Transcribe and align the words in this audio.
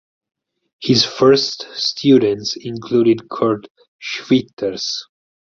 His 0.79 1.05
first 1.05 1.67
students 1.75 2.55
included 2.55 3.29
Kurt 3.29 3.67
Schwitters. 4.01 4.91